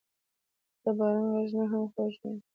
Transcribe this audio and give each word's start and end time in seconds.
•ته 0.83 0.89
د 0.93 0.95
باران 0.97 1.27
غږ 1.33 1.49
نه 1.59 1.65
هم 1.71 1.83
خوږه 1.91 2.27
یې. 2.33 2.37